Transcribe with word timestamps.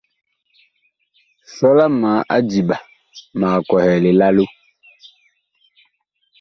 Sɔla 1.55 1.85
ma 2.01 2.11
adiɓa, 2.35 2.77
mag 3.39 3.55
kwɛhɛ 3.67 3.95
lilalo. 4.03 4.45